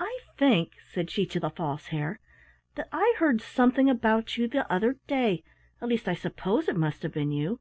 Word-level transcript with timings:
"I 0.00 0.18
think," 0.36 0.72
said 0.80 1.08
she 1.08 1.24
to 1.26 1.38
the 1.38 1.48
False 1.48 1.86
Hare, 1.94 2.18
"that 2.74 2.88
I 2.90 3.14
heard 3.18 3.40
something 3.40 3.88
about 3.88 4.36
you 4.36 4.48
the 4.48 4.68
other 4.68 4.96
day 5.06 5.44
at 5.80 5.86
least 5.86 6.08
I 6.08 6.14
suppose 6.14 6.66
it 6.66 6.74
must 6.76 7.04
have 7.04 7.12
been 7.12 7.30
you. 7.30 7.60